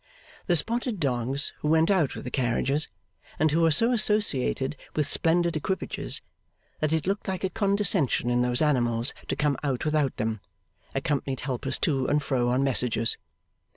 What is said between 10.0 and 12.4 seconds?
them, accompanied helpers to and